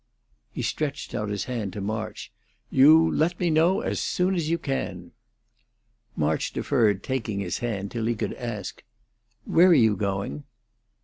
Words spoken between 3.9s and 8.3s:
soon as you can." March deferred taking his hand till he